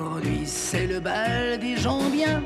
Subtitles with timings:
[0.00, 2.42] Aujourd'hui c'est le bal des gens bien.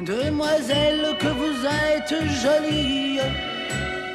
[0.00, 3.18] Demoiselle que vous êtes jolie.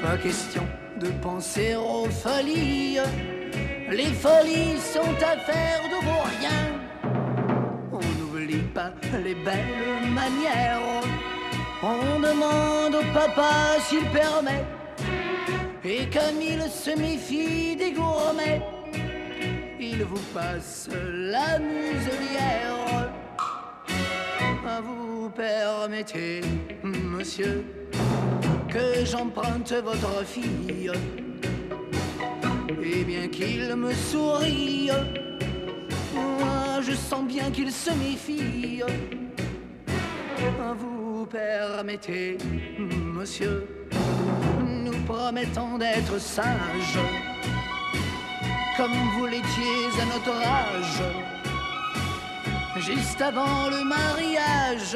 [0.01, 0.61] Pas question
[0.99, 2.99] de penser aux folies.
[3.89, 6.59] Les folies sont affaires de vos rien.
[7.91, 8.93] On n'oublie pas
[9.23, 11.01] les belles manières.
[11.81, 14.63] On demande au papa s'il permet.
[15.83, 18.61] Et comme il se méfie des gourmets,
[20.03, 23.09] vous passe la muselière.
[24.83, 26.41] Vous permettez,
[26.83, 27.65] monsieur,
[28.69, 30.91] que j'emprunte votre fille.
[32.81, 34.89] Et bien qu'il me sourie,
[36.13, 38.81] moi je sens bien qu'il se méfie.
[40.77, 42.37] Vous permettez,
[42.77, 43.67] monsieur,
[44.61, 46.99] nous promettons d'être sages,
[48.79, 51.03] comme vous l'étiez à notre âge,
[52.77, 54.95] juste avant le mariage.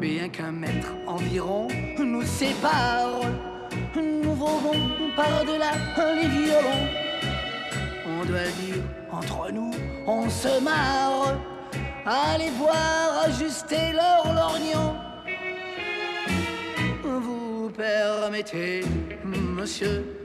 [0.00, 3.20] Bien qu'un mètre environ nous sépare,
[3.94, 4.80] nous volons
[5.14, 5.74] par-delà
[6.16, 6.84] les violons.
[8.08, 8.82] On doit dire,
[9.12, 9.70] entre nous,
[10.08, 11.38] on se marre.
[12.04, 14.96] Allez voir ajuster leur lorgnon.
[17.04, 18.80] Vous permettez,
[19.24, 20.19] monsieur,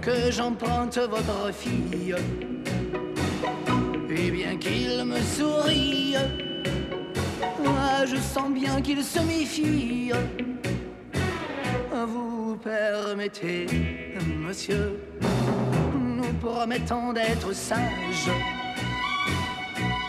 [0.00, 2.14] que j'emprunte votre fille.
[4.08, 6.14] Et bien qu'il me sourie,
[7.62, 10.12] moi je sens bien qu'il se méfie.
[11.92, 13.66] Vous permettez,
[14.26, 14.98] monsieur,
[15.94, 18.30] nous promettons d'être sages,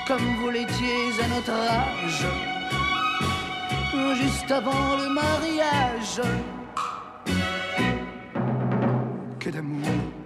[0.08, 2.26] comme vous l'étiez à notre âge,
[4.16, 6.22] juste avant le mariage.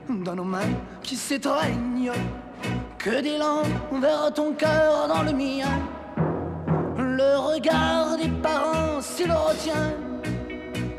[0.10, 2.12] Dans nos mains qui s'étreignent,
[2.98, 3.64] que d'élan
[4.00, 5.80] vers ton cœur dans le mien.
[6.98, 9.94] Le regard des parents, s'il retient,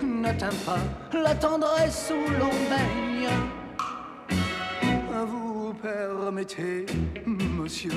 [0.03, 0.79] n'atteint pas
[1.13, 3.31] la tendresse où l'on baigne.
[5.27, 6.87] Vous permettez,
[7.27, 7.93] monsieur,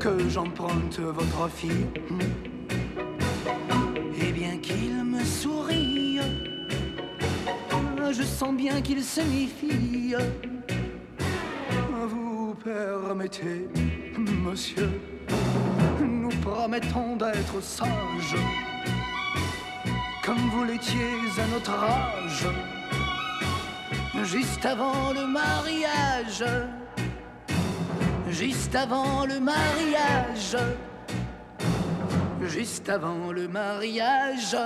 [0.00, 1.86] que j'emprunte votre fille.
[8.12, 10.14] Je sens bien qu'il se méfie.
[12.08, 13.68] Vous permettez,
[14.18, 14.90] monsieur,
[16.00, 18.36] nous promettons d'être sages,
[20.24, 22.46] comme vous l'étiez à notre âge,
[24.24, 26.44] juste avant le mariage,
[28.28, 30.56] juste avant le mariage,
[32.42, 34.56] juste avant le mariage.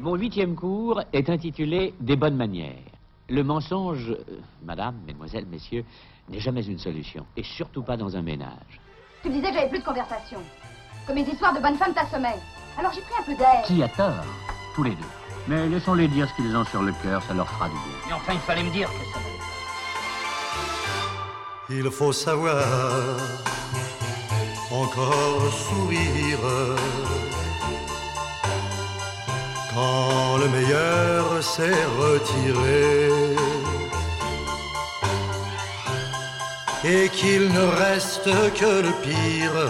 [0.00, 2.76] Mon huitième cours est intitulé Des bonnes manières.
[3.28, 5.84] Le mensonge, euh, madame, mesdemoiselles, messieurs,
[6.28, 8.80] n'est jamais une solution, et surtout pas dans un ménage.
[9.22, 10.38] Tu me disais que j'avais plus de conversation.
[11.06, 12.38] Que mes histoires de bonnes femmes t'assommaient.
[12.78, 13.62] Alors j'ai pris un peu d'air.
[13.66, 14.24] Qui a tort
[14.76, 15.10] Tous les deux?
[15.48, 17.82] Mais laissons-les dire ce qu'ils ont sur le cœur, ça leur fera du bien.
[18.06, 19.18] Mais enfin, il fallait me dire que ça
[21.70, 22.62] Il faut savoir
[24.70, 26.38] encore sourire
[29.78, 32.80] quand le meilleur s'est retiré
[36.94, 38.30] et qu'il ne reste
[38.60, 39.60] que le pire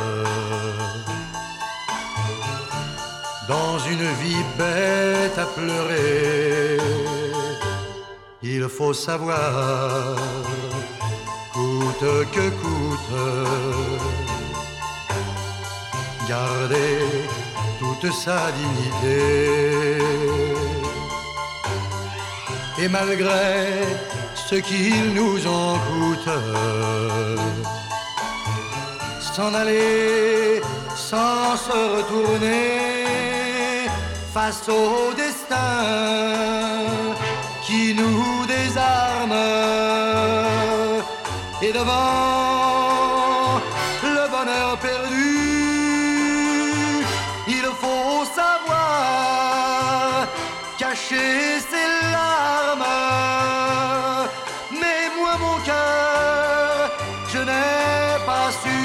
[3.49, 6.79] dans une vie bête à pleurer.
[8.43, 10.17] Il faut savoir,
[11.53, 13.15] coûte que coûte,
[16.29, 16.99] garder
[17.79, 19.99] toute sa dignité.
[22.81, 23.49] Et malgré
[24.35, 26.31] ce qu'il nous en coûte,
[29.21, 30.61] s'en aller
[30.95, 33.87] sans se retourner
[34.35, 35.79] face au destin
[37.67, 39.37] qui nous désarme
[41.63, 42.48] et devant
[51.09, 52.85] cacher ses larmes.
[54.73, 56.91] Mais moi, mon cœur,
[57.33, 58.79] je n'ai pas su.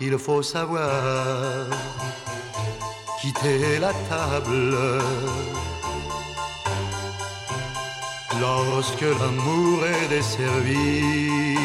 [0.00, 1.66] Il faut savoir
[3.20, 4.76] quitter la table
[8.40, 11.63] lorsque l'amour est desservi.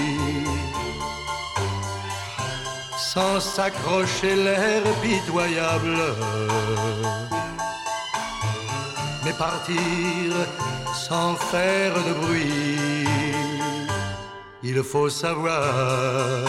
[3.14, 5.98] Sans s'accrocher l'air pitoyable,
[9.26, 10.30] mais partir
[10.94, 13.08] sans faire de bruit.
[14.62, 16.46] Il faut savoir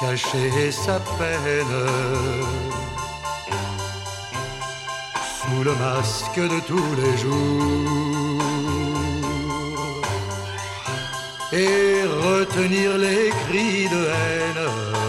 [0.00, 1.78] cacher sa peine.
[5.38, 8.42] Sous le masque de tous les jours.
[11.52, 15.01] Et retenir les cris de haine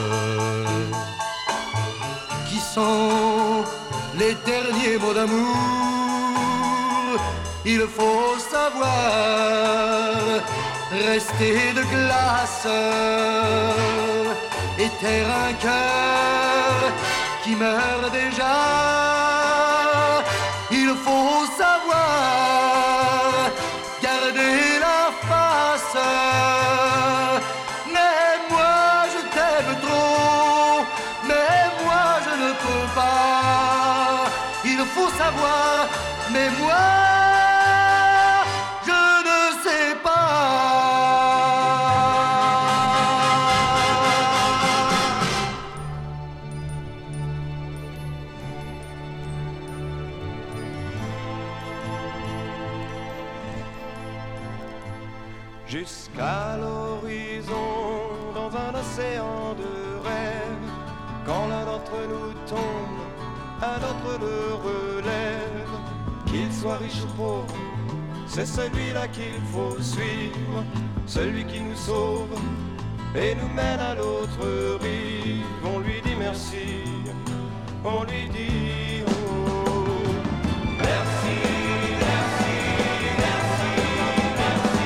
[4.17, 5.55] les derniers mots d'amour.
[7.65, 8.91] Il faut savoir
[10.91, 12.67] rester de glace
[14.79, 16.73] et taire un cœur
[17.43, 18.55] qui meurt déjà.
[20.71, 21.42] Il faut
[35.23, 35.72] savoir,
[68.27, 70.63] c'est celui-là qu'il faut suivre,
[71.05, 72.39] celui qui nous sauve
[73.15, 75.43] et nous mène à l'autre rive.
[75.63, 76.83] On lui dit merci,
[77.83, 79.11] on lui dit oh.
[80.79, 81.35] Merci,
[81.99, 82.55] merci,
[83.19, 83.71] merci,
[84.37, 84.85] merci,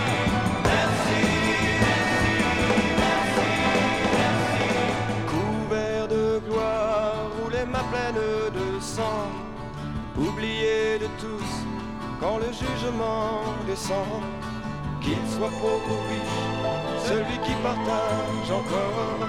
[0.64, 1.22] merci,
[4.18, 4.70] merci,
[5.28, 8.16] Couvert de gloire, ou les mains pleines
[8.54, 9.30] de sang,
[10.18, 11.67] oublié de tous
[12.20, 14.22] quand le jugement descend.
[15.02, 19.28] Qu'il soit pauvre ou riche, celui qui partage encore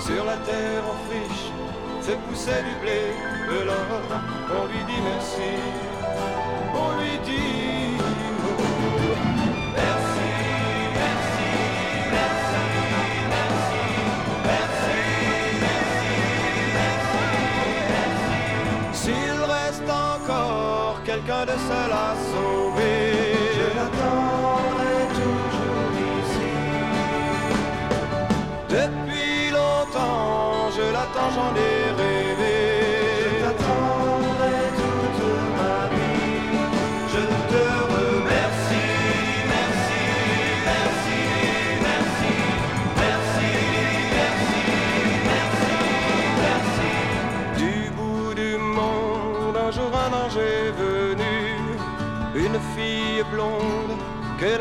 [0.00, 1.50] sur la terre en friche,
[2.02, 3.00] fait pousser du blé,
[3.48, 4.00] de l'or.
[4.50, 5.50] On lui dit merci,
[6.74, 8.03] on lui dit
[21.68, 22.73] seul assaut.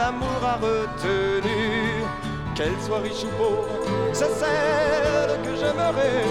[0.03, 2.03] L'amour a retenue.
[2.55, 3.67] Qu'elle soit riche ou pauvre,
[4.11, 6.23] c'est celle que j'aimerais,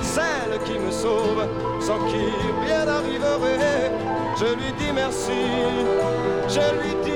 [0.00, 1.42] celle qui me sauve,
[1.80, 2.26] sans qui
[2.64, 3.90] rien n'arriverait.
[4.40, 5.42] Je lui dis merci,
[6.48, 7.09] je lui dis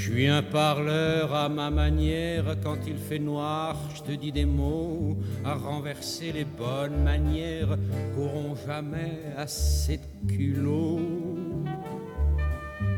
[0.00, 4.46] Je suis un parleur à ma manière, quand il fait noir, je te dis des
[4.46, 7.76] mots à renverser les bonnes manières
[8.14, 11.00] qu'auront jamais assez de culot.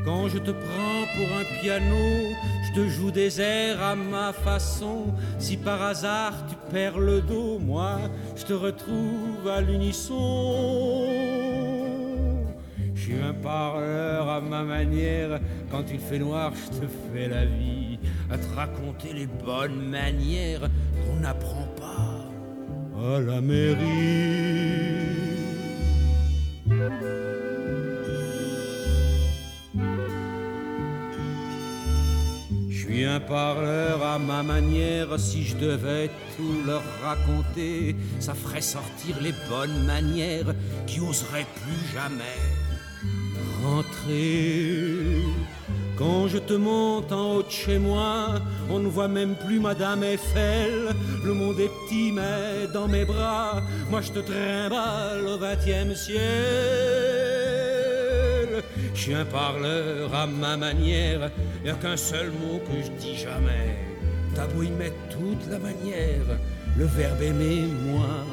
[0.05, 2.37] Quand je te prends pour un piano,
[2.69, 5.07] je te joue des airs à ma façon.
[5.41, 7.99] Si par hasard tu perds le dos, moi
[8.37, 11.22] je te retrouve à l'unisson.
[13.03, 15.41] Je suis un parleur à ma manière.
[15.73, 17.99] Quand il fait noir, je te fais la vie
[18.31, 20.61] à te raconter les bonnes manières
[21.05, 22.31] qu'on n'apprend pas
[22.97, 23.81] à la mairie.
[32.71, 38.61] Je suis un parleur à ma manière, si je devais tout leur raconter, ça ferait
[38.61, 40.55] sortir les bonnes manières
[40.87, 42.52] qui oseraient plus jamais
[43.63, 45.23] rentrer.
[45.97, 48.41] Quand je te monte en haut de chez moi,
[48.71, 50.95] on ne voit même plus Madame Eiffel.
[51.25, 56.23] Le monde est petit, mais dans mes bras, moi je te trimballe au vingtième ciel.
[58.95, 61.31] Je suis un parleur à ma manière,
[61.65, 63.77] y a qu'un seul mot que je dis jamais.
[64.35, 66.39] T'as beau y mettre toute la manière,
[66.77, 68.25] le verbe aimer, moi,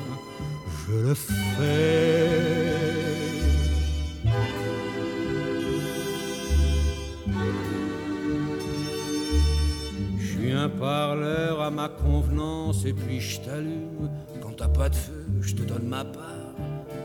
[0.87, 3.08] je le fais.
[10.53, 14.09] Un parleur à ma convenance et puis je t'allume.
[14.41, 16.55] Quand t'as pas de feu, je te donne ma part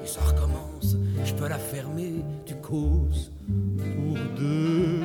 [0.02, 0.96] et ça recommence.
[1.24, 3.32] Je peux la fermer, tu causes
[3.76, 5.00] pour deux.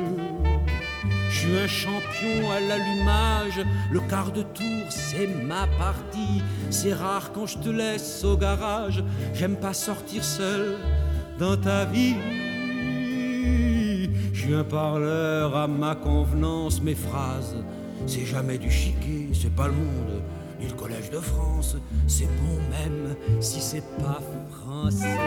[1.29, 6.41] Je suis un champion à l'allumage, le quart de tour c'est ma partie.
[6.69, 9.03] C'est rare quand je te laisse au garage,
[9.33, 10.77] j'aime pas sortir seul
[11.37, 12.15] dans ta vie.
[14.33, 17.55] Je suis un parleur à ma convenance, mes phrases
[18.07, 20.21] c'est jamais du chiquet, c'est pas le monde,
[20.59, 21.75] ni le collège de France,
[22.07, 25.17] c'est bon même si c'est pas français.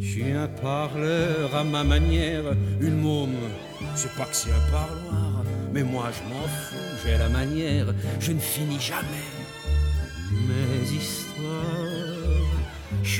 [0.00, 2.44] Je suis un parleur à ma manière,
[2.80, 3.48] une môme,
[3.94, 8.32] c'est pas que c'est un parloir, mais moi je m'en fous, j'ai la manière, je
[8.32, 9.30] ne finis jamais
[10.48, 11.89] mes histoires.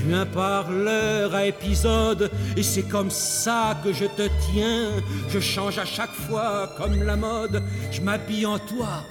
[0.01, 4.89] Je suis un parleur à épisode et c'est comme ça que je te tiens.
[5.29, 7.63] Je change à chaque fois comme la mode.
[7.91, 9.05] Je m'habille en toi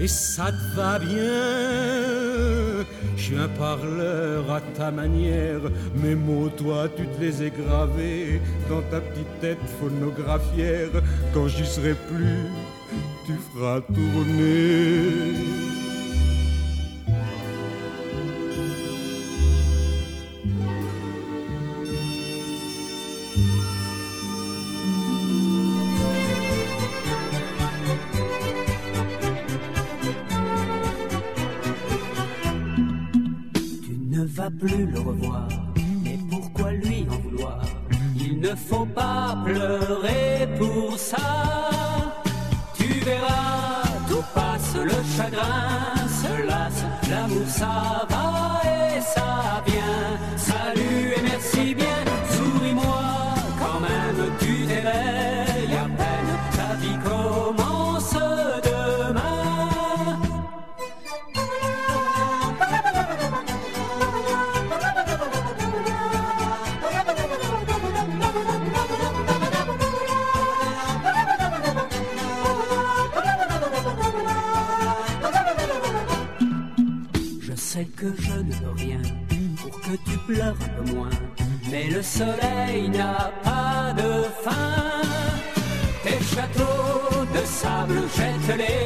[0.00, 2.84] et ça te va bien.
[3.16, 5.60] Je suis un parleur à ta manière.
[6.02, 10.90] Mes mots, toi, tu te les ai gravés dans ta petite tête phonographière.
[11.32, 12.48] Quand j'y serai plus,
[13.24, 15.73] tu feras tourner.
[82.04, 84.10] Soleil n'a pas de
[84.44, 85.02] fin.
[86.04, 88.83] Tes châteaux de sable, jette-les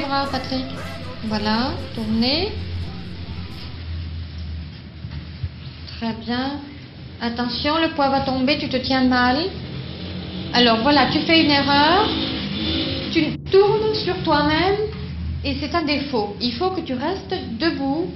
[0.00, 0.66] bras, Patrick.
[1.24, 2.52] Voilà, tournez.
[5.98, 6.60] Très bien.
[7.20, 9.38] Attention, le poids va tomber, tu te tiens mal.
[10.52, 12.08] Alors voilà, tu fais une erreur,
[13.12, 14.76] tu tournes sur toi-même
[15.44, 16.36] et c'est un défaut.
[16.40, 18.12] Il faut que tu restes debout,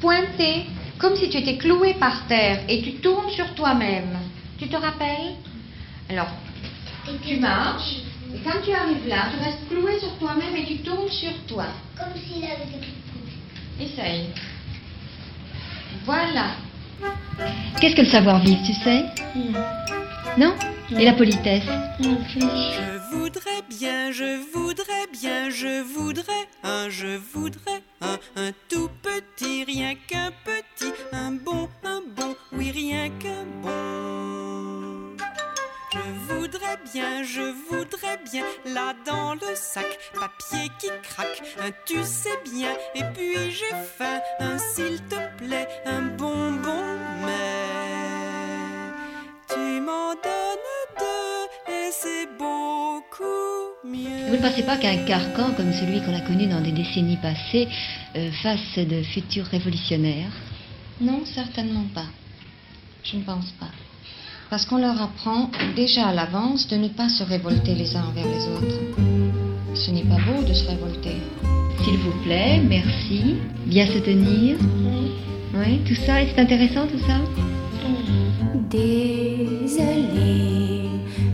[0.00, 0.66] pointé,
[0.98, 4.18] comme si tu étais cloué par terre et tu tournes sur toi-même.
[4.58, 5.34] Tu te rappelles?
[6.08, 6.28] Alors,
[7.26, 7.96] tu marches
[8.34, 11.66] et quand tu arrives là, tu restes cloué sur toi-même et tu tournes sur toi.
[11.96, 14.30] Comme s'il avait des Essaye.
[16.04, 16.52] Voilà.
[17.80, 19.04] Qu'est-ce que le savoir-vivre, tu sais?
[20.38, 20.54] Non
[20.96, 21.64] Et la politesse
[22.00, 29.64] Je voudrais bien, je voudrais bien, je voudrais un, je voudrais un, un tout petit,
[29.64, 34.53] rien qu'un petit, un bon, un bon, oui, rien qu'un bon.
[36.04, 38.44] Je voudrais bien, je voudrais bien,
[38.74, 44.20] là dans le sac, papier qui craque, un tu sais bien, et puis j'ai faim,
[44.40, 48.92] un s'il te plaît, un bonbon, mais
[49.48, 50.68] tu m'en donnes
[50.98, 53.24] deux, et c'est beaucoup
[53.84, 54.28] mieux.
[54.28, 57.66] Vous ne pensez pas qu'un carcan comme celui qu'on a connu dans des décennies passées
[58.16, 60.32] euh, fasse de futurs révolutionnaires
[61.00, 62.08] Non, certainement pas.
[63.04, 63.70] Je ne pense pas.
[64.54, 68.24] Parce qu'on leur apprend déjà à l'avance de ne pas se révolter les uns envers
[68.24, 68.78] les autres.
[69.74, 71.16] Ce n'est pas beau de se révolter.
[71.82, 73.34] S'il vous plaît, merci.
[73.66, 74.56] Bien se tenir.
[75.56, 77.18] Oui, tout ça, et c'est intéressant tout ça?
[78.70, 79.72] Désolée,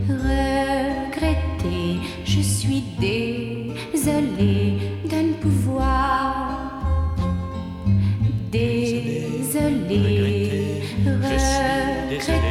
[0.09, 6.81] regrettée, je suis désolée de ne pouvoir.
[8.51, 9.51] Désolée,
[11.05, 12.50] regrettée,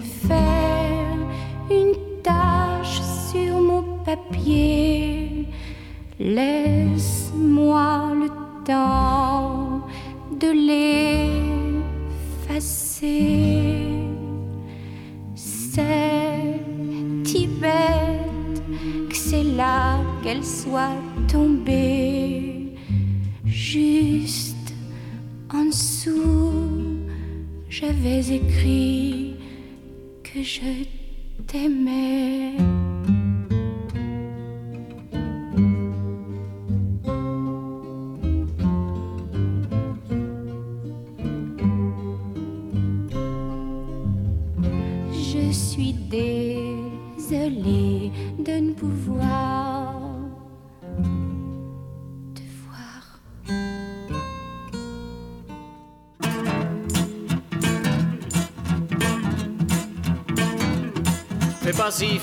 [0.00, 1.16] Faire
[1.70, 5.46] une tache sur mon papier.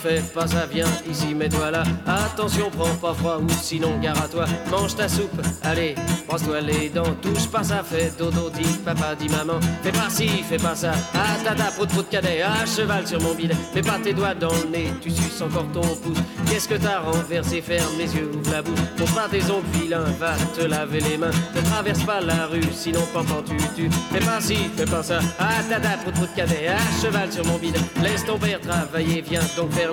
[0.03, 1.83] Fais pas ça, viens ici, mets-toi là.
[2.05, 4.45] Attention, prends pas froid ou sinon gare à toi.
[4.69, 5.95] Mange ta soupe, allez,
[6.27, 7.15] brosse-toi les dents.
[7.21, 9.59] Touche pas ça, fais dodo, dis papa, dis maman.
[9.81, 10.91] Fais pas ci, fais pas ça.
[11.13, 13.55] Ah tata, prout prout cadet, à cheval sur mon bidet.
[13.73, 16.17] Mets pas tes doigts dans le nez, tu suces encore ton pouce.
[16.47, 18.79] Qu'est-ce que t'as renversé, ferme les yeux, ouvre la bouche.
[18.97, 21.31] Pour pas tes ongles vilains, va te laver les mains.
[21.55, 23.89] Ne traverse pas la rue, sinon pendant tu tu.
[24.11, 25.19] Fais pas ci, fais pas ça.
[25.39, 27.79] Ah tata, prout prout cadet, à cheval sur mon bidet.
[28.01, 29.92] Laisse ton père travailler, viens donc faire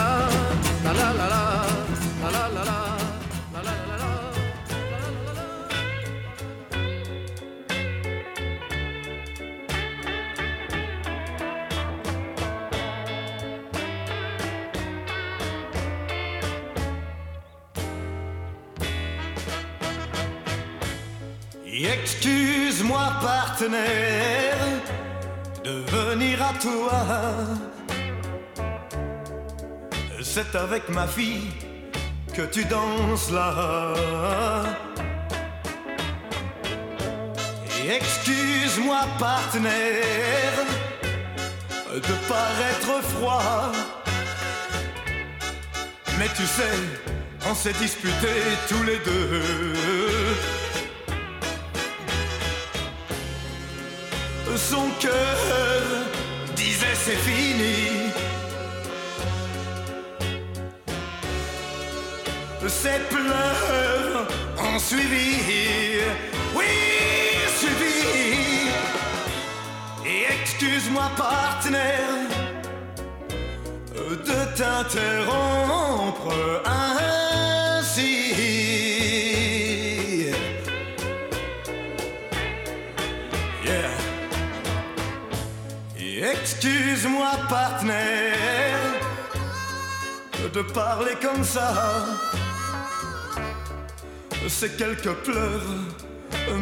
[22.13, 24.57] Excuse-moi partenaire
[25.63, 26.91] de venir à toi.
[30.21, 31.51] C'est avec ma fille
[32.33, 33.93] que tu danses là.
[37.89, 40.65] Excuse-moi partenaire
[41.95, 43.71] de paraître froid.
[46.19, 46.77] Mais tu sais,
[47.49, 50.20] on s'est disputés tous les deux.
[54.55, 55.37] Son cœur
[56.55, 58.11] disait c'est fini.
[62.67, 65.99] Ses pleurs ont suivi.
[66.55, 66.65] Oui,
[67.57, 68.69] suivi.
[70.05, 72.29] Et excuse-moi, partenaire,
[73.95, 76.33] de t'interrompre.
[86.53, 88.77] Excuse-moi, partenaire,
[90.53, 92.05] de parler comme ça.
[94.49, 95.61] Ces quelques pleurs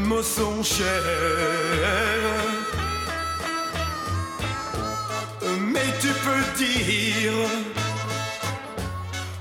[0.08, 0.86] me sont chers.
[5.60, 7.34] Mais tu peux dire,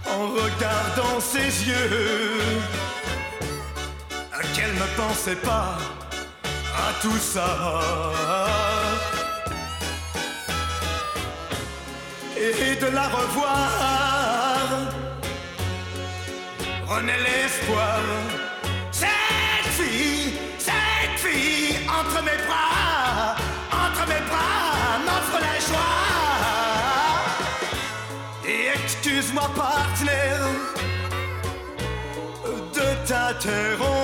[0.07, 2.41] en regardant ses yeux,
[4.55, 5.77] qu'elle ne pensait pas
[6.75, 8.68] à tout ça.
[12.41, 14.71] Et de la revoir,
[16.87, 18.01] renaît l'espoir.
[18.93, 23.35] Cette fille, cette fille, entre mes bras,
[23.73, 25.99] entre mes bras, m'offre la joie.
[28.47, 30.47] Et excuse-moi, partenaire,
[32.73, 33.98] de t'interrompre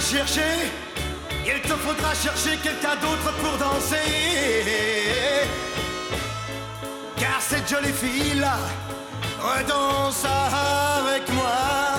[0.00, 0.70] chercher,
[1.44, 3.96] il te faudra chercher quelqu'un d'autre pour danser.
[7.16, 8.58] Car cette jolie fille-là
[9.40, 11.96] redanse avec moi.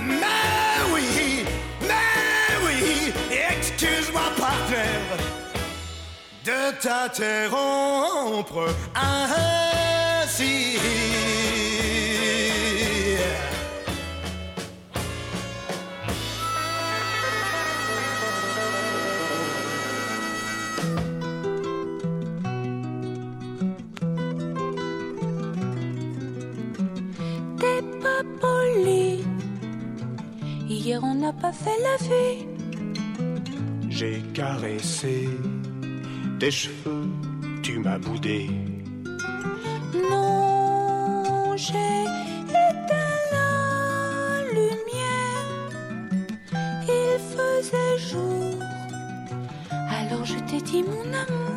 [0.00, 1.44] Mais oui,
[1.82, 3.12] mais oui,
[3.50, 5.18] excuse-moi, partenaire,
[6.44, 10.78] de t'interrompre ainsi.
[31.02, 32.46] On n'a pas fait la vie.
[33.88, 35.28] J'ai caressé
[36.38, 37.08] tes cheveux,
[37.62, 38.48] tu m'as boudé.
[40.10, 42.02] Non, j'ai
[42.66, 45.46] éteint la lumière.
[46.84, 48.16] Il faisait
[49.90, 51.50] Alors je t'ai dit mon amour.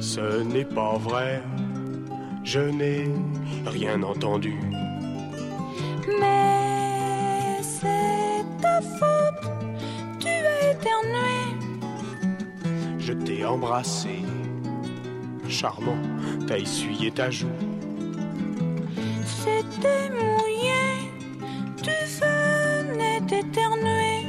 [0.00, 1.42] Ce n'est pas vrai,
[2.44, 3.10] je n'ai
[3.66, 4.58] rien entendu.
[13.38, 14.22] T'ai embrassé,
[15.48, 16.02] charmant,
[16.46, 17.46] t'as essuyé ta joue.
[19.24, 20.82] C'était mouillé,
[21.76, 24.26] tu venais d'éternuer.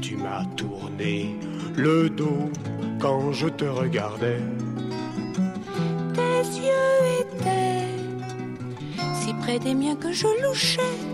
[0.00, 1.34] Tu m'as tourné
[1.76, 2.50] le dos
[3.00, 4.42] quand je te regardais.
[6.14, 7.88] Tes yeux étaient
[9.20, 11.13] si près des miens que je louchais.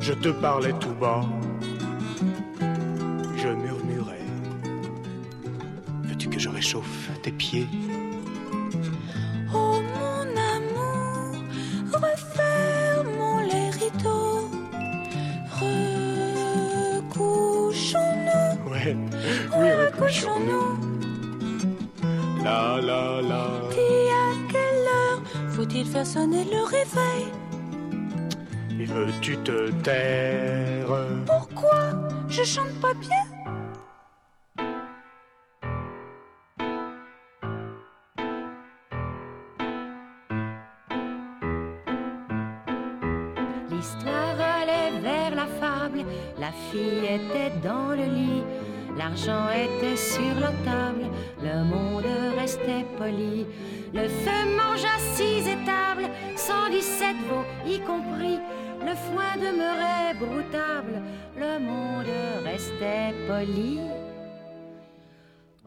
[0.00, 1.22] Je te parlais tout bas.
[3.36, 4.24] Je murmurais.
[6.04, 7.66] Veux-tu que je réchauffe tes pieds?
[9.52, 10.22] Oh mon
[10.54, 11.34] amour,
[11.92, 14.48] refermons les rideaux.
[17.26, 18.96] Recouchons-nous, Ouais,
[19.58, 20.68] oui, recouchons-nous.
[22.44, 23.44] La la la.
[23.70, 25.20] dis à quelle heure
[25.50, 27.24] faut-il faire sonner le réveil?
[28.78, 30.86] Et veux-tu te taire
[31.24, 31.92] Pourquoi
[32.28, 33.24] je chante pas bien?
[43.70, 46.04] L'histoire allait vers la fable,
[46.38, 48.42] la fille était dans le lit,
[48.98, 51.06] l'argent était sur la table,
[51.42, 52.04] le monde
[52.36, 53.46] restait poli.
[53.94, 58.38] Le feu mangea six étables, 117 veaux y compris,
[58.86, 61.02] le foin demeurait broutable,
[61.36, 62.06] le monde
[62.44, 63.80] restait poli.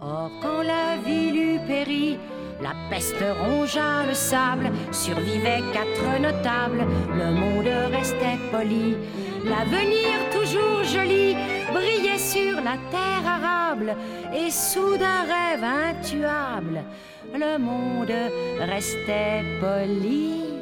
[0.02, 2.18] Or, quand la ville eut péri,
[2.62, 8.96] la peste rongea le sable, survivaient quatre notables, le monde restait poli.
[9.44, 11.36] L'avenir toujours joli
[11.74, 13.96] brillait sur la terre arable,
[14.34, 16.84] et soudain rêve intuable,
[17.34, 18.16] le monde
[18.60, 20.59] restait poli.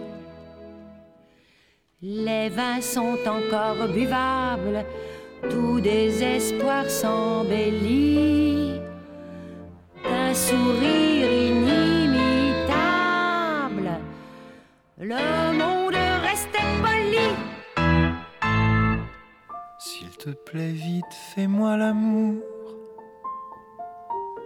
[1.99, 4.85] Les vins sont encore buvables,
[5.49, 8.79] tout désespoir s'embellit
[10.03, 12.69] d'un sourire inimitable.
[14.99, 17.33] Le monde restait poli.
[19.79, 22.43] S'il te plaît, vite, fais-moi l'amour.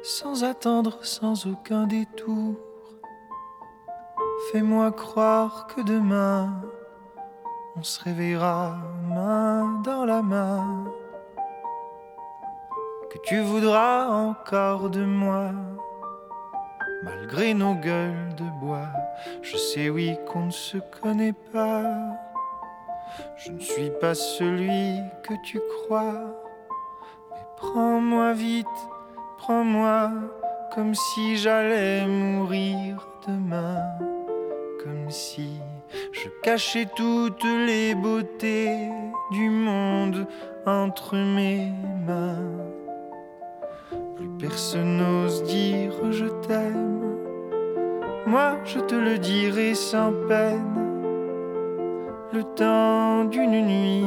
[0.04, 2.56] Sans attendre, sans aucun détour.
[4.54, 6.62] Fais-moi croire que demain,
[7.76, 10.86] on se réveillera main dans la main.
[13.10, 15.52] Que tu voudras encore de moi.
[17.04, 18.90] Malgré nos gueules de bois,
[19.42, 21.84] je sais oui qu'on ne se connaît pas.
[23.38, 26.36] Je ne suis pas celui que tu crois.
[27.32, 28.68] Mais prends-moi vite,
[29.38, 30.12] prends-moi
[30.74, 33.82] comme si j'allais mourir demain.
[34.84, 35.60] Comme si
[36.12, 38.90] je cachais toutes les beautés
[39.32, 40.26] du monde
[40.66, 41.72] entre mes
[42.08, 42.66] mains.
[44.16, 47.00] Plus personne n'ose dire je t'aime.
[48.26, 50.82] Moi, je te le dirai sans peine
[52.34, 54.06] le temps d'une nuit,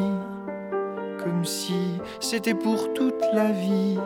[1.22, 3.98] comme si c'était pour toute la vie.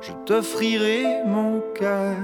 [0.00, 2.16] Je t'offrirai mon cœur,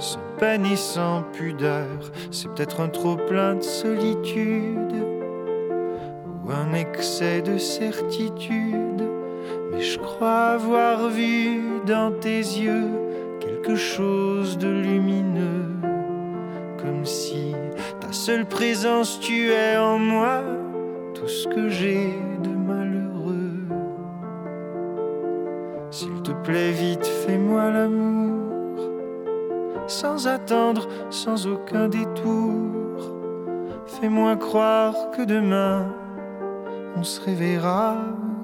[0.00, 1.86] sans peine et sans pudeur.
[2.30, 4.94] C'est peut-être un trop plein de solitude
[6.44, 9.02] ou un excès de certitude,
[9.70, 12.88] mais je crois avoir vu dans tes yeux
[13.40, 15.68] quelque chose de lumineux,
[16.78, 17.54] comme si
[18.00, 20.42] ta seule présence tuait en moi
[21.14, 23.68] tout ce que j'ai de malheureux.
[25.90, 28.49] S'il te plaît, vite, fais-moi l'amour,
[29.90, 33.12] sans attendre, sans aucun détour.
[33.86, 35.92] Fais-moi croire que demain,
[36.96, 37.96] on se réveillera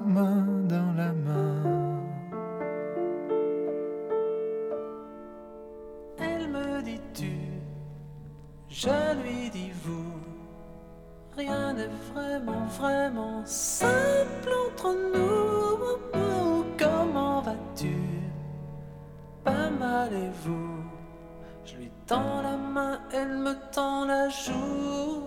[0.05, 1.99] main dans la main.
[6.19, 7.37] Elle me dit tu,
[8.67, 8.89] je
[9.23, 10.03] lui dis vous.
[11.37, 15.37] Rien n'est vraiment, vraiment simple entre nous.
[16.77, 17.95] Comment vas-tu?
[19.43, 20.86] Pas mal et vous?
[22.07, 25.23] Tends la main, elle me tend la joue.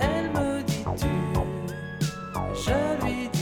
[0.00, 1.06] Elle me dit tu,
[2.52, 3.35] je lui dis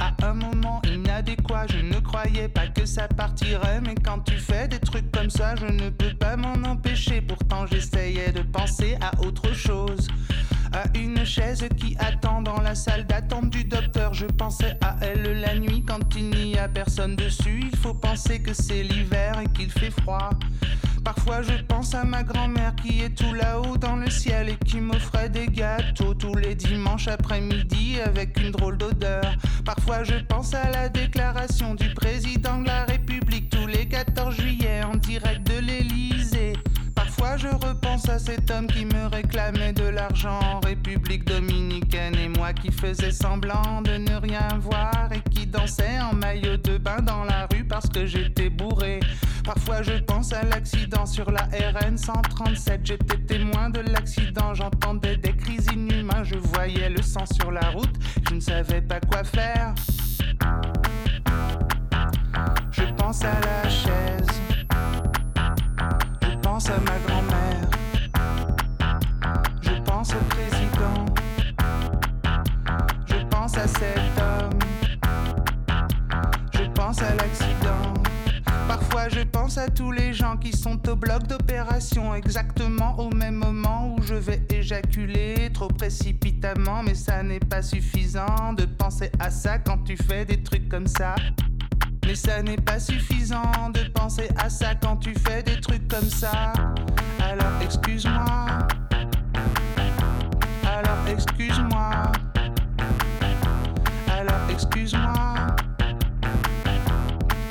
[0.00, 1.66] à un moment inadéquat.
[1.68, 5.54] Je ne croyais pas que ça partirait, mais quand tu fais des trucs comme ça,
[5.56, 7.20] je ne peux pas m'en empêcher.
[7.20, 10.08] Pourtant, j'essayais de penser à autre chose.
[10.72, 14.12] À une chaise qui attend dans la salle d'attente du docteur.
[14.12, 17.64] Je pensais à elle la nuit quand il n'y a personne dessus.
[17.72, 20.30] Il faut penser que c'est l'hiver et qu'il fait froid.
[21.14, 24.78] Parfois je pense à ma grand-mère qui est tout là-haut dans le ciel et qui
[24.78, 29.24] m'offrait des gâteaux tous les dimanches après-midi avec une drôle d'odeur.
[29.64, 34.82] Parfois je pense à la déclaration du président de la République tous les 14 juillet
[34.84, 36.52] en direct de l'Élysée.
[36.94, 42.28] Parfois je repense à cet homme qui me réclamait de l'argent en République dominicaine et
[42.28, 47.00] moi qui faisais semblant de ne rien voir et qui dansait en maillot de bain
[47.00, 49.00] dans la rue parce que j'étais bourré.
[49.48, 52.82] Parfois je pense à l'accident sur la RN 137.
[52.84, 57.94] J'étais témoin de l'accident, j'entendais des cris inhumains, je voyais le sang sur la route,
[58.28, 59.74] je ne savais pas quoi faire.
[62.72, 64.26] Je pense à la chaise,
[66.20, 67.70] je pense à ma grand-mère,
[69.62, 71.06] je pense au président,
[73.06, 74.58] je pense à cet homme,
[76.52, 77.47] je pense à l'accident.
[79.56, 84.14] À tous les gens qui sont au bloc d'opération exactement au même moment où je
[84.14, 89.96] vais éjaculer trop précipitamment mais ça n'est pas suffisant de penser à ça quand tu
[89.96, 91.16] fais des trucs comme ça.
[92.06, 96.08] Mais ça n'est pas suffisant de penser à ça quand tu fais des trucs comme
[96.08, 96.52] ça.
[97.18, 98.46] Alors excuse-moi.
[100.62, 102.12] Alors excuse-moi.
[104.08, 105.34] Alors excuse-moi.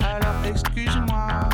[0.01, 1.49] Alors excuse-moi.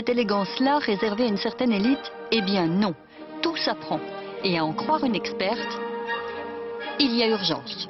[0.00, 2.94] Cette élégance-là réservée à une certaine élite Eh bien non,
[3.42, 4.00] tout s'apprend.
[4.42, 5.78] Et à en croire une experte,
[6.98, 7.86] il y a urgence.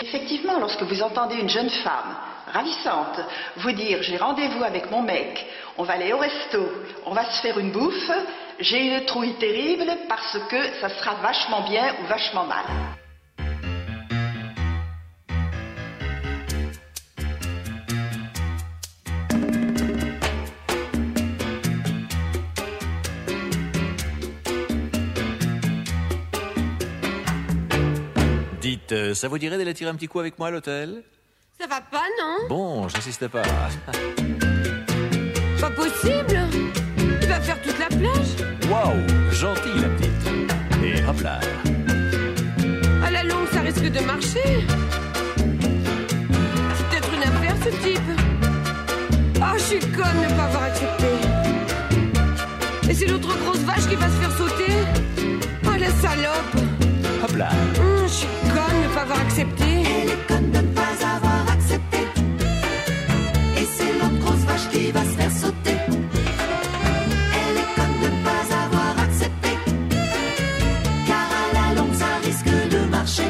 [0.00, 2.16] Effectivement, lorsque vous entendez une jeune femme
[2.54, 3.20] ravissante
[3.56, 5.44] vous dire j'ai rendez-vous avec mon mec,
[5.76, 6.62] on va aller au resto,
[7.04, 8.10] on va se faire une bouffe,
[8.58, 12.64] j'ai une trouille terrible parce que ça sera vachement bien ou vachement mal.
[28.96, 31.02] Euh, ça vous dirait d'aller tirer un petit coup avec moi à l'hôtel?
[31.60, 32.48] Ça va pas, non?
[32.48, 33.42] Bon, j'insiste pas.
[35.60, 36.38] Pas possible
[37.20, 38.36] Tu vas faire toute la plage
[38.70, 40.26] Waouh, gentille la petite.
[40.84, 41.40] Et hop là.
[43.04, 44.64] À la longue, ça risque de marcher.
[46.76, 48.00] C'est peut-être une affaire, ce type.
[49.40, 51.06] Ah, je suis conne de ne pas avoir accepté.
[52.90, 54.72] Et c'est l'autre grosse vache qui va se faire sauter
[55.64, 56.56] Oh, la salope
[57.24, 57.48] Hop là.
[57.80, 58.06] Hum,
[58.96, 59.64] pas avoir accepté.
[59.64, 61.98] Elle est conne de ne pas avoir accepté.
[63.58, 65.76] Et c'est l'autre grosse vache qui va se faire sauter.
[67.38, 69.50] Elle est conne de ne pas avoir accepté.
[71.06, 73.28] Car à la longue, ça risque de marcher.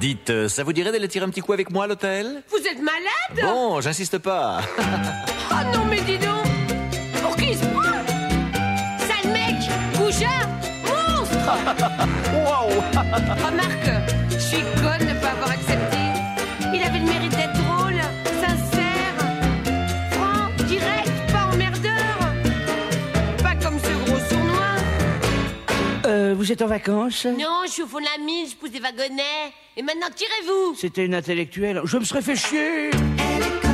[0.00, 2.42] Dites, euh, ça vous dirait d'aller tirer un petit coup avec moi à l'hôtel?
[2.50, 4.60] Vous êtes malade Bon, j'insiste pas.
[4.78, 6.46] Oh non, mais dis donc
[7.22, 7.82] Pour qui il se prend?
[8.98, 10.49] Sale mec Goujat
[12.44, 12.80] Waouh
[13.44, 13.90] Remarque,
[14.38, 15.98] suis conne de pas avoir accepté.
[16.74, 18.00] Il avait le mérite d'être drôle,
[18.40, 19.14] sincère,
[20.10, 22.18] franc, direct, pas emmerdeur.
[23.42, 24.76] Pas comme ce gros sournois.
[26.06, 28.70] Euh, vous êtes en vacances Non, je suis au fond de la mine, je pousse
[28.70, 29.52] des wagonnets.
[29.76, 30.74] Et maintenant, tirez-vous?
[30.76, 31.80] C'était une intellectuelle.
[31.84, 32.90] Je me serais fait chier
[33.62, 33.69] pas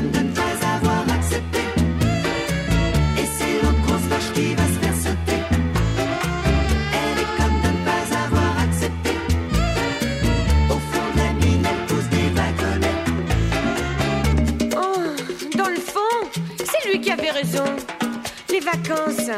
[18.50, 19.30] Les vacances,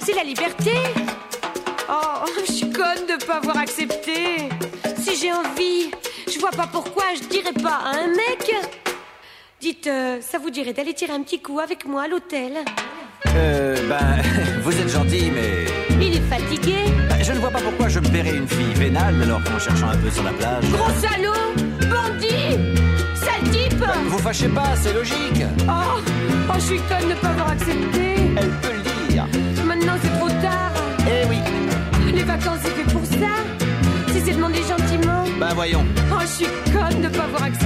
[0.00, 0.72] c'est la liberté.
[1.88, 4.48] Oh, je suis conne de pas avoir accepté.
[4.98, 5.90] Si j'ai envie,
[6.32, 8.50] je vois pas pourquoi je dirais pas à un mec.
[9.60, 12.52] Dites, euh, ça vous dirait d'aller tirer un petit coup avec moi à l'hôtel?
[13.34, 14.22] Euh, ben,
[14.62, 15.64] vous êtes gentil, mais
[16.00, 16.76] Il est fatigué.
[17.08, 19.88] ben, je ne vois pas pourquoi je me paierais une fille vénale alors qu'en cherchant
[19.88, 20.64] un peu sur la plage.
[20.70, 22.80] Gros salaud Bandit
[24.16, 25.44] Vous fâchez pas, c'est logique.
[25.68, 26.00] Oh,
[26.48, 28.14] oh, je suis conne de pas avoir accepté.
[28.34, 29.26] Elle peut le dire.
[29.66, 30.72] Maintenant, c'est trop tard.
[31.06, 31.36] Eh oui.
[32.14, 33.34] Les vacances, c'est fait pour ça.
[34.14, 35.22] Si c'est demandé gentiment.
[35.38, 35.84] Ben voyons.
[36.10, 37.65] Oh, je suis conne de pas avoir accepté.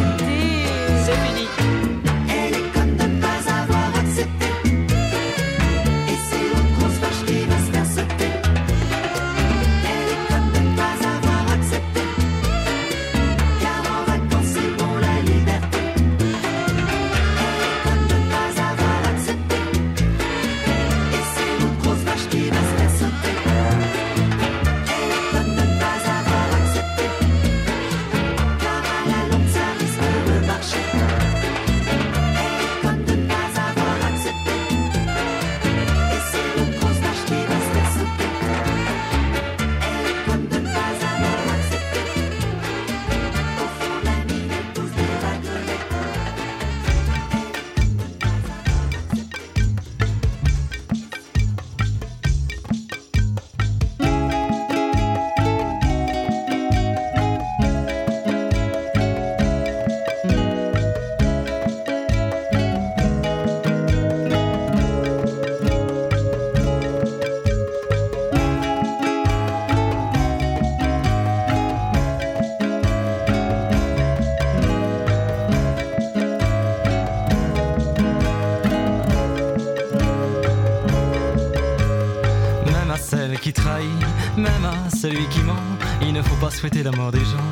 [85.11, 85.56] Celui qui ment,
[86.02, 87.48] il ne faut pas souhaiter la mort des gens.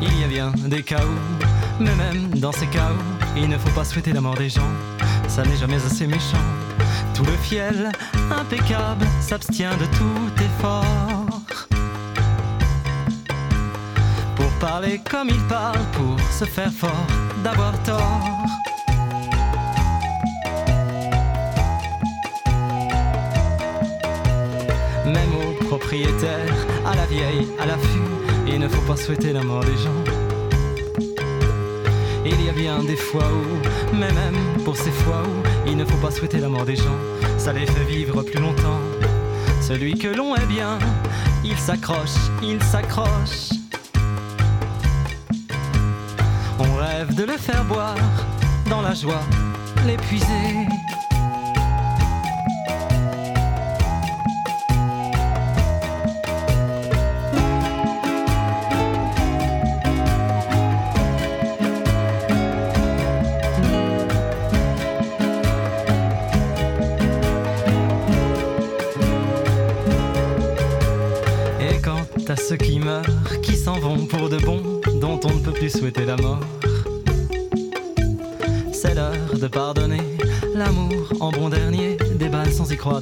[0.00, 3.84] Il y a bien des où, mais même dans ces où, il ne faut pas
[3.84, 4.72] souhaiter la mort des gens.
[5.26, 6.46] Ça n'est jamais assez méchant.
[7.14, 7.90] Tout le fiel,
[8.30, 11.40] impeccable, s'abstient de tout effort.
[14.36, 17.06] Pour parler comme il parle, pour se faire fort,
[17.42, 18.63] d'avoir tort.
[26.84, 28.00] À la vieille, à l'affût,
[28.48, 30.02] il ne faut pas souhaiter la mort des gens.
[32.26, 34.34] Il y a bien des fois où, mais même
[34.64, 36.98] pour ces fois où, il ne faut pas souhaiter la mort des gens,
[37.38, 38.80] ça les fait vivre plus longtemps.
[39.60, 40.78] Celui que l'on est bien,
[41.44, 43.50] il s'accroche, il s'accroche.
[46.58, 47.94] On rêve de le faire boire,
[48.68, 49.22] dans la joie,
[49.86, 50.66] l'épuiser.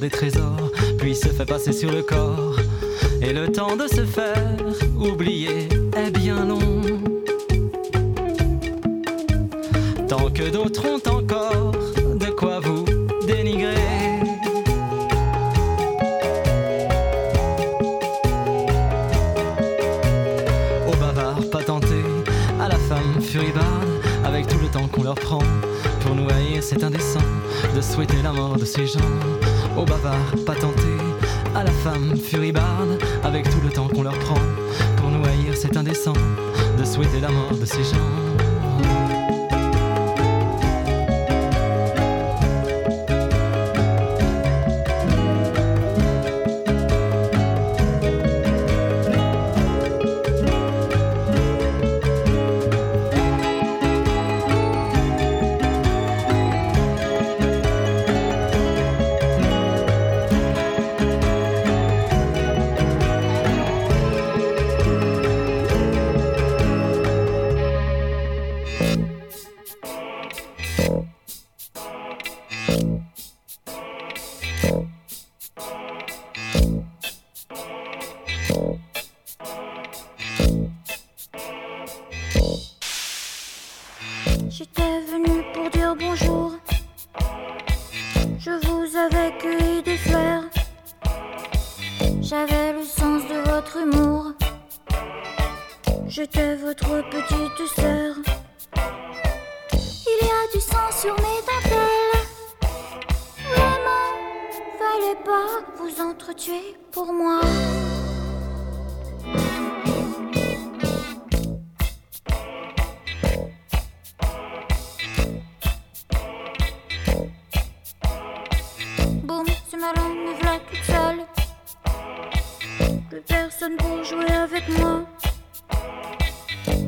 [0.03, 2.57] Des trésors, puis se fait passer sur le corps.
[3.21, 4.57] Et le temps de se faire
[4.99, 6.59] oublier est bien long.
[10.09, 11.71] Tant que d'autres ont encore
[12.19, 12.83] de quoi vous
[13.25, 13.75] dénigrer.
[20.85, 22.07] Aux bavards patentés,
[22.59, 25.43] à la femme furibarde, avec tout le temps qu'on leur prend
[26.01, 27.27] pour nous haïr, c'est indécent
[27.73, 29.42] de souhaiter la mort de ces gens.
[29.75, 30.97] Aux bavards patentés,
[31.55, 34.39] à la femme furibarde, avec tout le temps qu'on leur prend
[34.97, 36.13] pour nous haïr, c'est indécent
[36.77, 38.52] de souhaiter la mort de ces gens.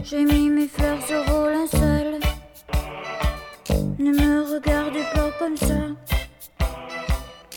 [0.08, 2.20] J'ai mis mes fleurs sur vos linceuls.
[3.98, 5.74] Ne me regardez pas comme ça.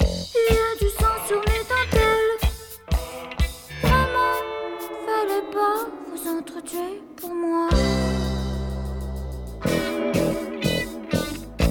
[0.00, 2.38] Il y a du sang sur mes dentelles.
[3.82, 4.36] Vraiment,
[5.04, 7.68] fallait pas vous entretuer pour moi.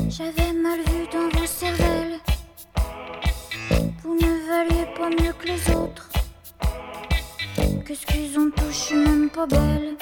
[0.09, 2.19] J'avais mal vu dans vos cervelles.
[4.03, 6.07] Vous ne valiez pas mieux que les autres.
[7.83, 9.97] Qu'est-ce qu'ils ont tous, je suis même pas belle.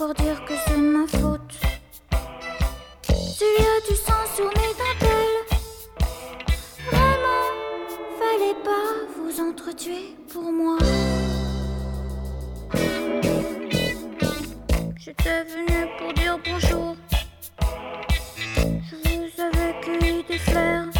[0.00, 1.60] Encore dire que c'est de ma faute.
[3.12, 5.44] S'il y a du sang sur mes dentelles,
[6.86, 7.44] vraiment,
[8.18, 10.78] fallait pas vous entretuer pour moi.
[14.96, 16.96] J'étais venu pour dire bonjour.
[18.56, 20.99] Je vous avais cueilli des fleurs.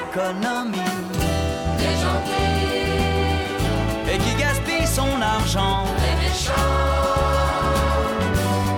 [0.00, 0.98] Économies.
[1.78, 2.92] Les gentils,
[4.12, 5.84] Et qui gaspille son argent.
[6.04, 6.80] Les méchants,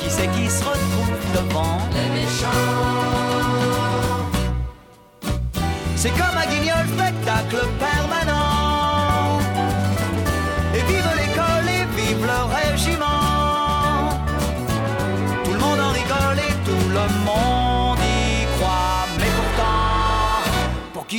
[0.00, 1.78] Qui c'est qui se retrouve devant.
[1.92, 2.84] Les méchants.
[5.96, 7.60] C'est comme à Guignol, spectacle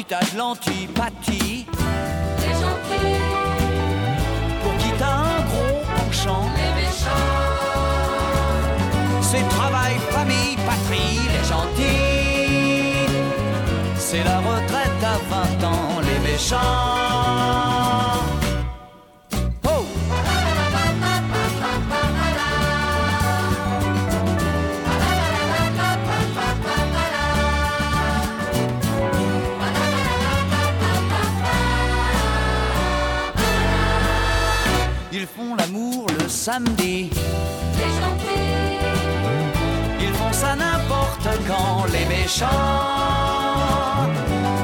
[0.08, 1.66] t'as de l'antipathie,
[2.40, 3.22] Les gentils,
[4.64, 7.56] pour qui t'as un gros penchant, les méchants,
[9.22, 12.86] c'est travail, famille, patrie, les gentils.
[13.98, 17.95] C'est la retraite à 20 ans, les méchants.
[36.46, 37.10] Samedi,
[37.80, 38.78] les gentils,
[40.00, 42.46] ils font ça n'importe quand, les méchants.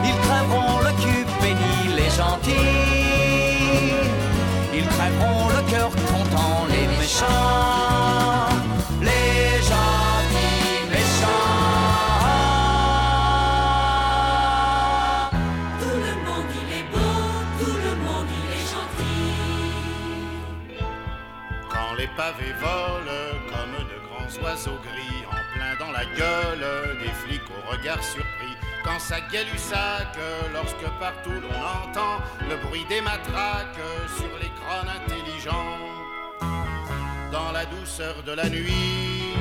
[0.07, 2.53] Ils crèveront le cul béni, les gentils.
[4.77, 7.70] Ils crèveront le cœur content, les méchants.
[22.21, 26.65] Pavés volent comme de grands oiseaux gris en plein dans la gueule
[27.01, 28.55] des flics au regard surpris.
[28.83, 29.17] Quand ça
[29.57, 30.19] sac
[30.53, 32.17] lorsque partout l'on entend
[32.47, 33.85] le bruit des matraques
[34.17, 35.79] sur les crânes intelligents.
[37.31, 39.33] Dans la douceur de la nuit,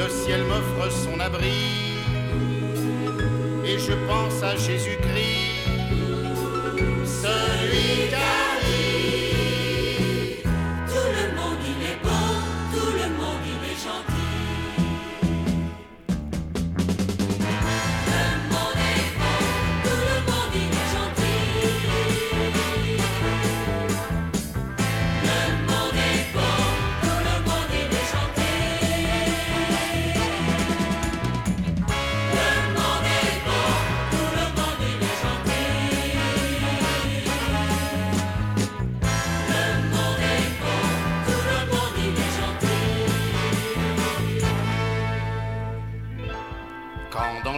[0.00, 1.62] le ciel m'offre son abri
[3.64, 5.68] et je pense à Jésus-Christ,
[7.22, 8.10] celui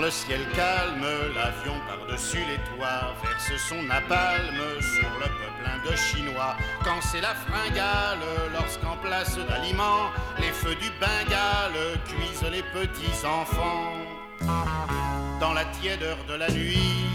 [0.02, 6.56] le ciel calme, l'avion par-dessus les toits verse son napalm sur le peuple indochinois.
[6.82, 8.18] Quand c'est la fringale,
[8.52, 13.94] lorsqu'en place d'aliments, les feux du Bengale cuisent les petits enfants.
[15.38, 17.06] Dans la tièdeur de la nuit,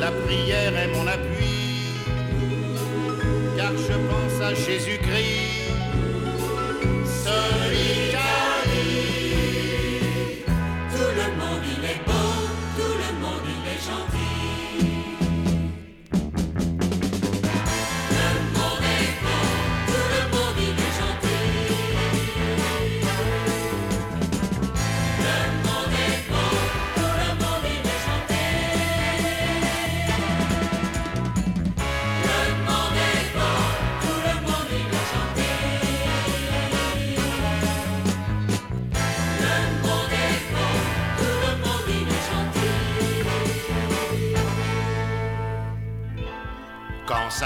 [0.00, 2.00] la prière est mon appui,
[3.58, 5.68] car je pense à Jésus-Christ,
[7.24, 7.63] celui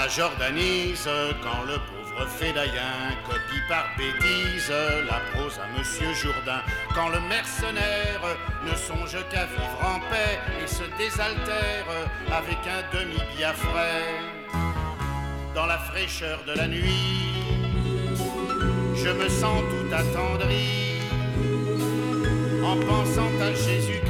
[0.09, 1.07] jordanise,
[1.43, 4.71] quand le pauvre fédaïen copie par bêtise
[5.07, 6.61] la prose à Monsieur Jourdain,
[6.95, 8.21] quand le mercenaire
[8.65, 11.85] ne songe qu'à vivre en paix et se désaltère
[12.31, 14.03] avec un demi-biafrais,
[15.53, 17.43] dans la fraîcheur de la nuit,
[18.95, 21.01] je me sens tout attendri
[22.63, 24.08] en pensant à Jésus-Christ.